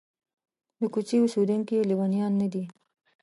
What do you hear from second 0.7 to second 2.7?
د کوڅې اوسېدونکي لېونیان نه دي.